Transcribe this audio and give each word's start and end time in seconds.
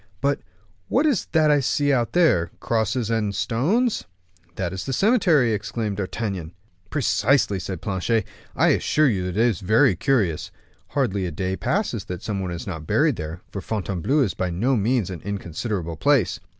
"But 0.19 0.39
what 0.87 1.05
is 1.05 1.27
that 1.31 1.51
I 1.51 1.59
see 1.59 1.93
out 1.93 2.13
there, 2.13 2.49
crosses 2.59 3.11
and 3.11 3.35
stones?" 3.35 4.03
"Ah, 4.03 4.49
that 4.55 4.73
is 4.73 4.83
the 4.83 4.93
cemetery," 4.93 5.53
exclaimed 5.53 5.97
D'Artagnan. 5.97 6.53
"Precisely," 6.89 7.59
said 7.59 7.83
Planchet; 7.83 8.25
"I 8.55 8.69
assure 8.69 9.07
you 9.07 9.27
it 9.27 9.37
is 9.37 9.59
very 9.59 9.95
curious. 9.95 10.49
Hardly 10.97 11.27
a 11.27 11.31
day 11.31 11.55
passes 11.55 12.03
that 12.05 12.23
some 12.23 12.39
one 12.39 12.49
is 12.49 12.65
not 12.65 12.87
buried 12.87 13.17
there; 13.17 13.41
for 13.51 13.61
Fontainebleau 13.61 14.21
is 14.21 14.33
by 14.33 14.49
no 14.49 14.75
means 14.75 15.11
an 15.11 15.21
inconsiderable 15.21 15.97
place. 15.97 16.39